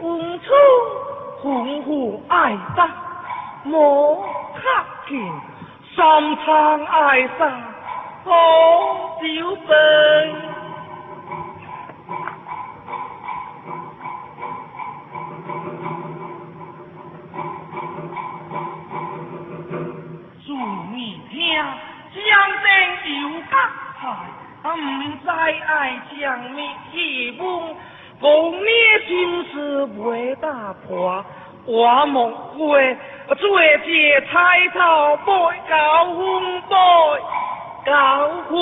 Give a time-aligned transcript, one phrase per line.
[0.00, 0.44] 无处
[1.42, 2.88] 夫妇爱戴，
[3.64, 4.16] 莫
[4.54, 4.60] 客
[5.08, 5.18] 见，
[5.94, 7.50] 三餐爱杀，
[8.24, 8.30] 好
[9.20, 9.74] 酒杯。
[22.14, 22.20] 将
[22.62, 22.68] 定
[23.22, 23.54] 有格
[23.98, 24.02] 才，
[24.70, 24.76] 唔
[25.22, 26.60] 知爱将灭
[26.92, 26.96] 义
[27.40, 27.74] 翁，
[28.22, 28.66] 共你
[29.08, 31.24] 心事未打破，
[31.66, 32.96] 我莫会
[33.36, 35.32] 最借彩头背
[35.68, 36.76] 高峰背
[37.84, 37.92] 高
[38.48, 38.52] 峰。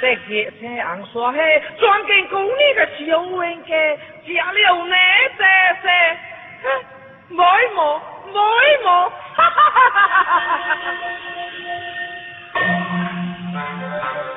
[0.00, 3.68] 这个青红刷嘿，专见讲你个小冤家，
[4.24, 4.90] 吃了你
[5.36, 5.44] 这
[5.82, 5.84] 些，
[7.28, 8.00] 买莫
[8.32, 8.34] 买
[8.82, 8.88] 莫，
[9.36, 10.32] 哈哈哈哈哈
[13.82, 14.31] 哈！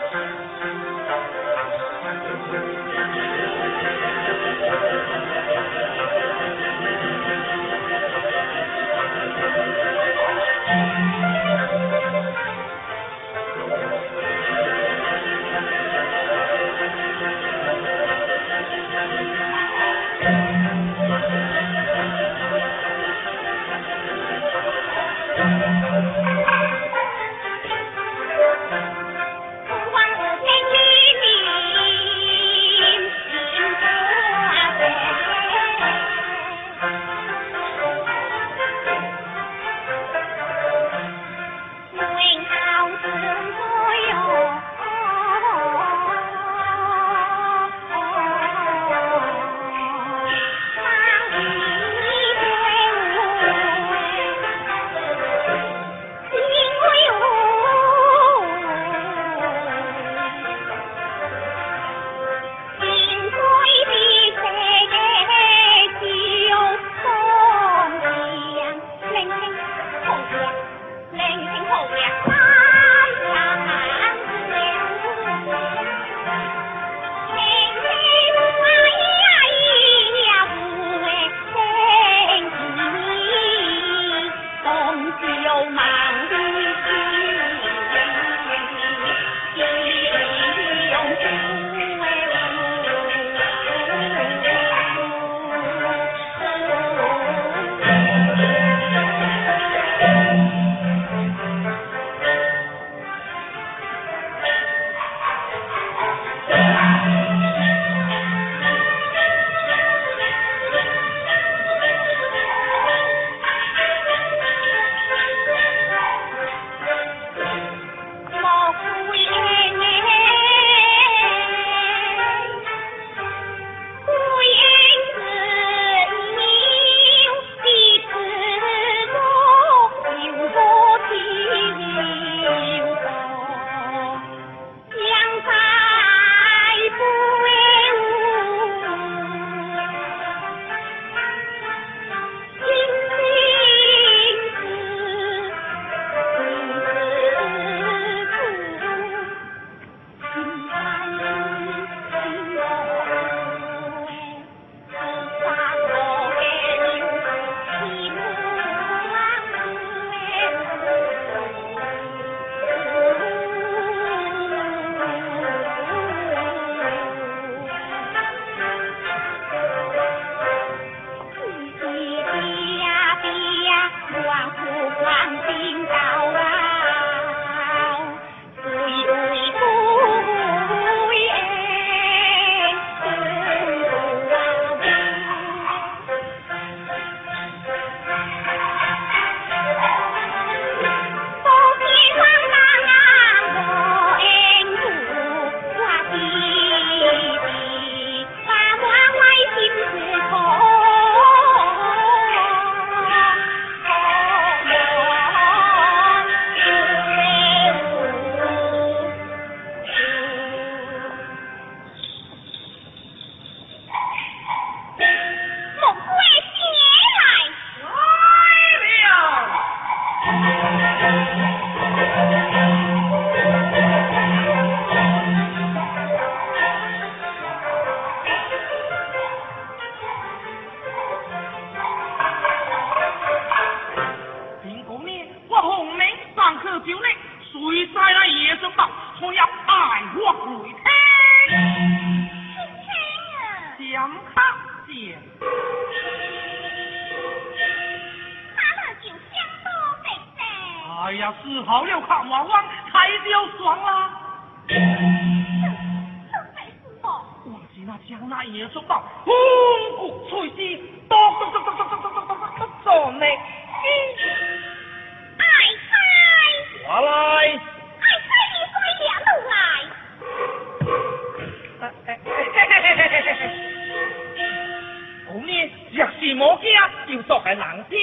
[277.46, 277.94] 就做个人听。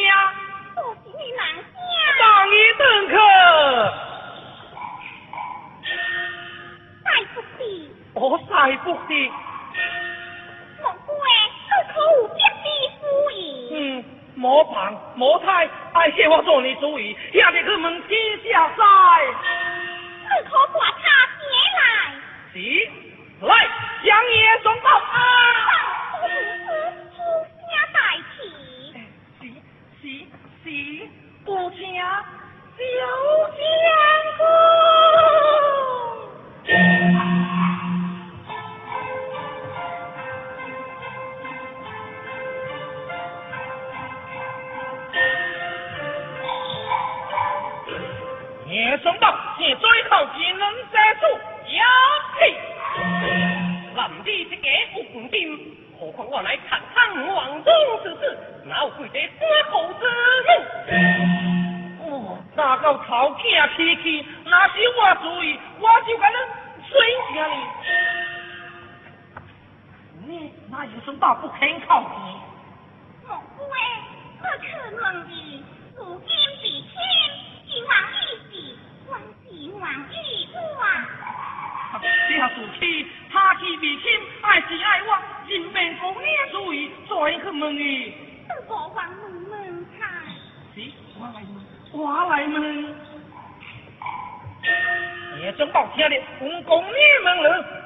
[0.77, 1.41] 我是你人。
[2.21, 3.17] 当你等客，
[7.03, 7.61] 再不的，
[8.15, 8.53] 我再
[8.85, 9.33] 不的，
[10.81, 11.13] 莫怪
[11.69, 12.65] 我可有别的
[13.01, 13.03] 主
[13.33, 13.37] 意。
[13.73, 14.05] 嗯，
[14.37, 14.73] 莫旁
[15.17, 18.85] 莫猜，爱谢我做你主意，也得去问天下在。
[20.31, 21.03] 我可把他
[21.35, 21.43] 前
[21.79, 21.83] 来。
[22.53, 22.57] 是，
[23.47, 23.51] 来
[24.05, 25.19] 将爷送到啊！
[30.65, 30.69] 是
[31.45, 31.79] 不听
[32.79, 32.83] 就
[33.57, 33.61] 见
[34.39, 34.41] 过。
[48.69, 50.63] 叶松道，你最后只能
[50.93, 51.27] 遮住
[51.67, 51.71] 一
[52.39, 52.41] 皮，
[53.95, 54.67] 林地之嘅
[55.13, 55.82] 红兵。
[56.03, 57.73] 何况我乃长昌王中
[58.03, 60.05] 之子，哪有会得三口之
[60.91, 60.99] 人？
[62.01, 63.45] 哦，那个草芥
[63.77, 66.41] 脾气，那是我主意，我就该能
[66.91, 66.99] 随
[67.33, 67.55] 下你。
[70.27, 72.09] 你那有什么不肯靠近？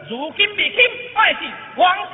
[0.08, 0.76] 如今未起，
[1.14, 1.38] 爱是
[1.74, 2.05] 黄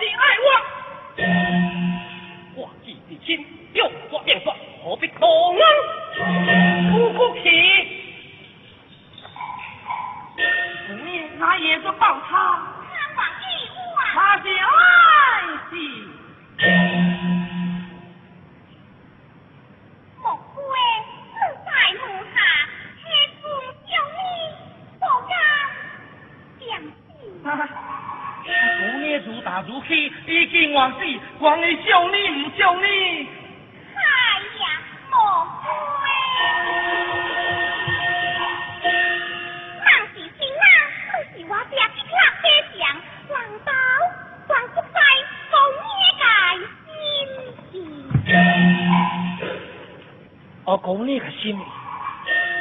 [50.73, 51.55] 我讲呢个心，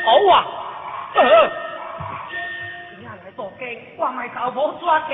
[0.04, 0.36] 好啊。
[2.98, 3.64] 你下来做鸡，
[3.96, 4.10] 我 ủ
[4.82, 5.12] hoặc ừ,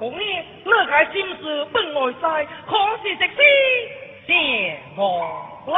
[0.00, 0.18] 讲呢
[0.64, 2.72] là 心是本外在 thuộc
[4.26, 4.78] kinh
[5.66, 5.76] qua.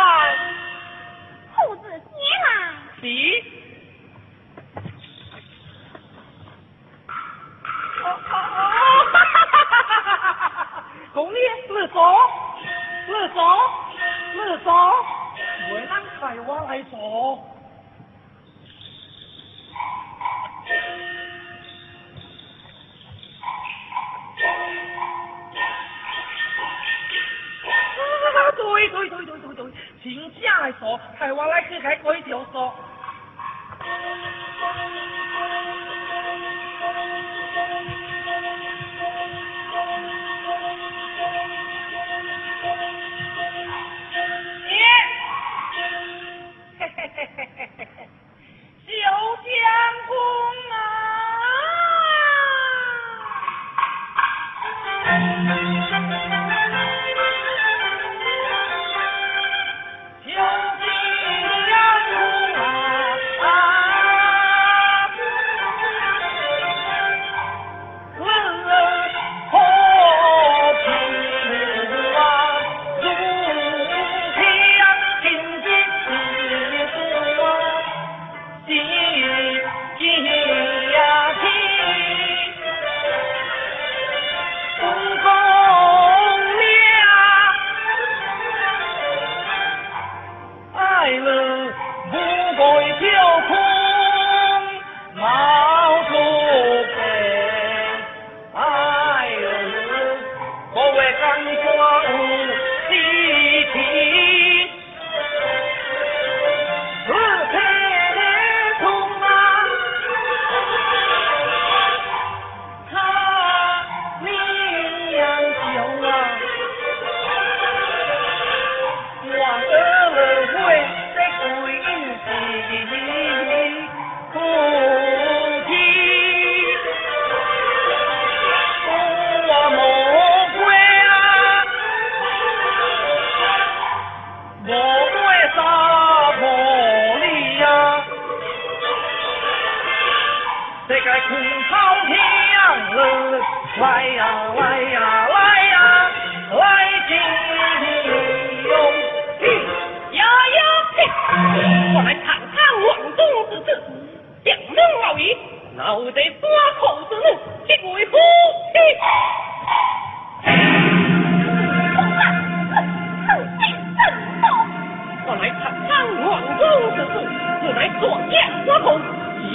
[167.87, 169.01] 来做燕国公，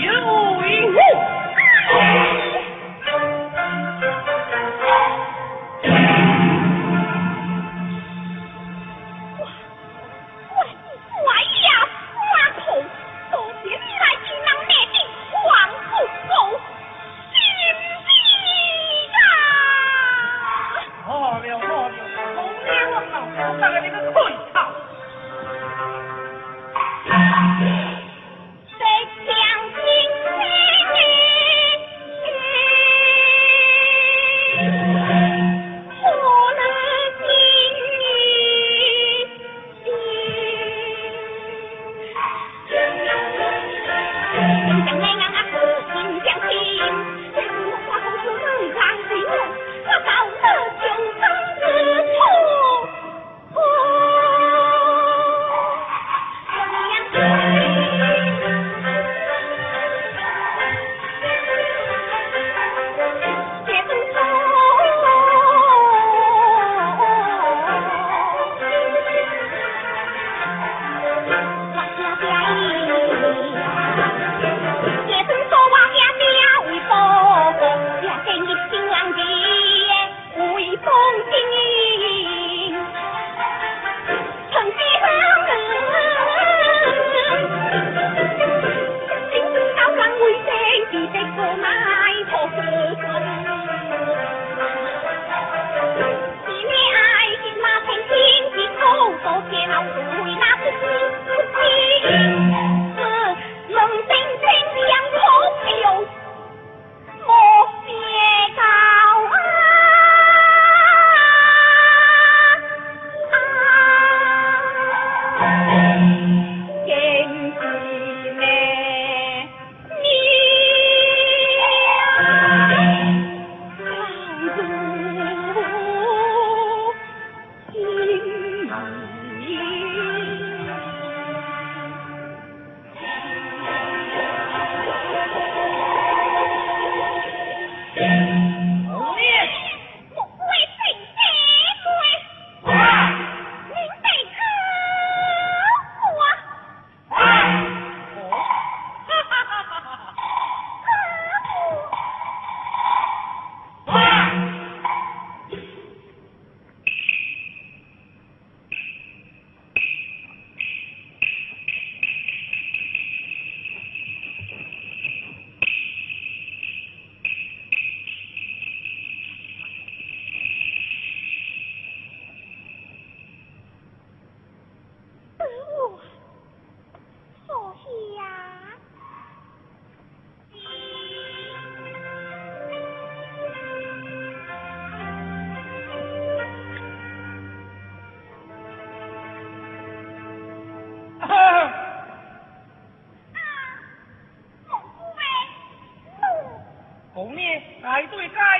[0.01, 0.09] 有
[0.55, 0.97] 为我。
[1.93, 2.40] 王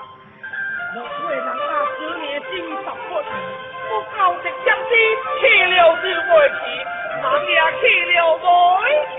[1.31, 2.77] 人大师，你听我
[3.23, 3.31] 句，
[3.91, 4.93] 我告你将知，
[5.41, 6.63] 去了就回去，
[7.23, 7.49] 忙也
[7.81, 7.83] 去
[8.13, 8.45] 了在
[9.17, 9.19] 去。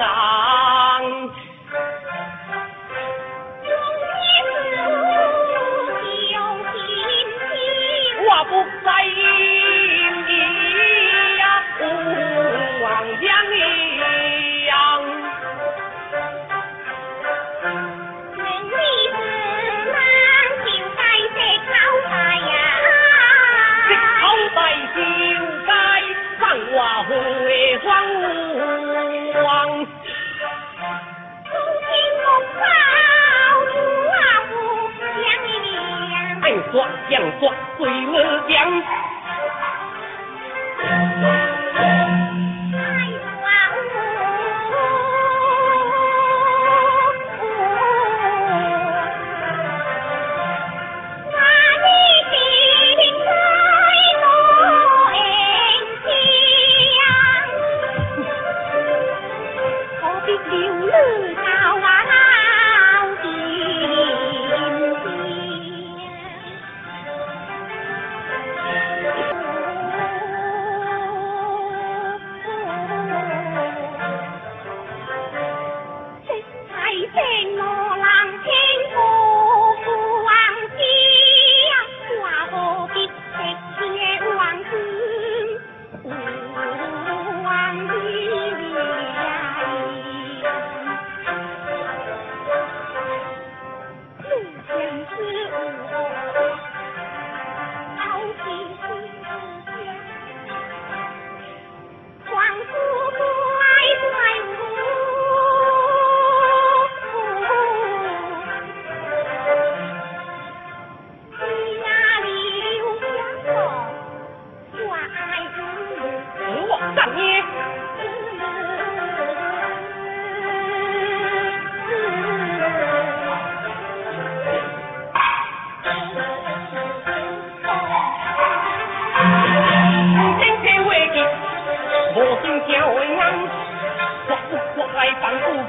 [0.00, 0.41] 啊。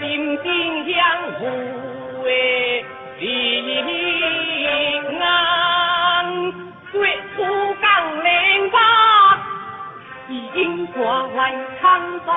[0.00, 1.44] 心中央湖
[2.24, 2.82] 位
[3.18, 3.60] 李
[5.20, 6.24] 安。
[6.90, 7.04] 国
[7.36, 7.44] 土
[7.82, 7.86] 高
[8.22, 8.80] 岭广
[10.30, 11.84] 已经挂满沧
[12.24, 12.28] 桑。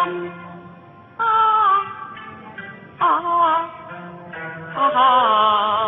[1.15, 1.25] 啊
[2.99, 3.01] 啊
[4.75, 5.82] 啊啊。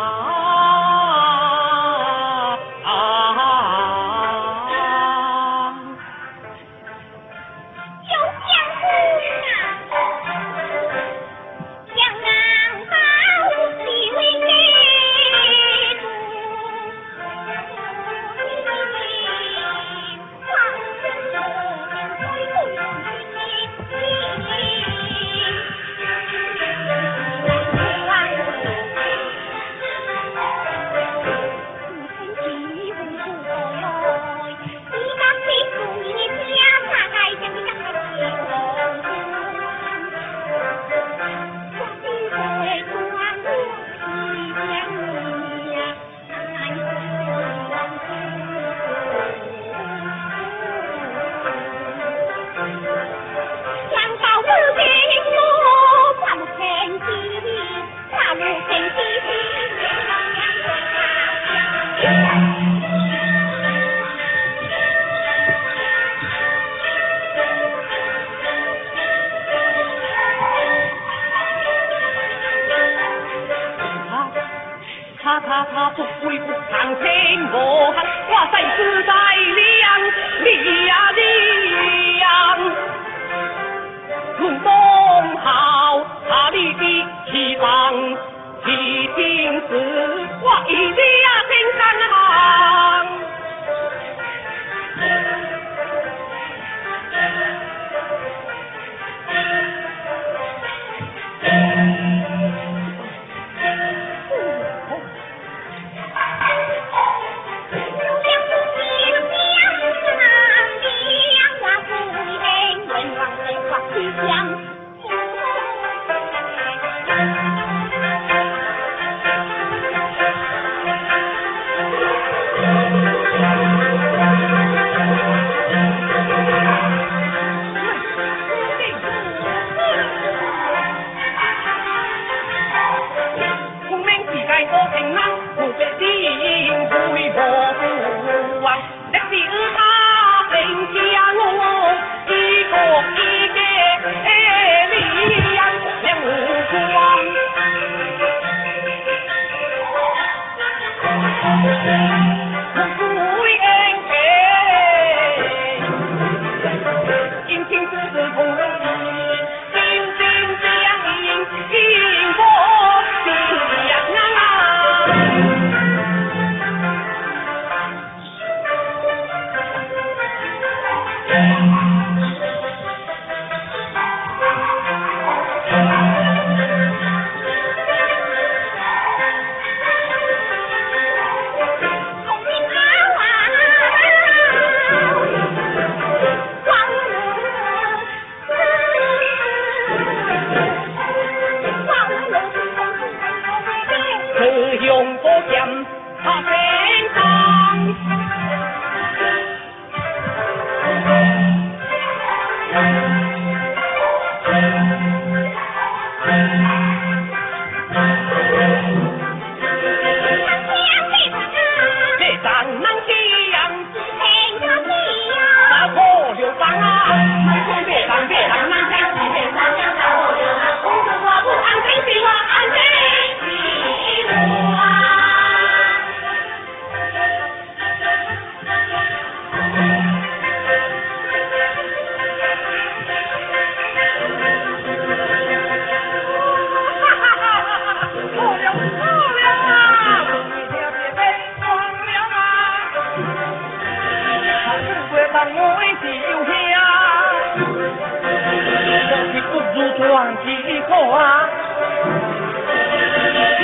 [250.06, 251.48] 阮之过啊。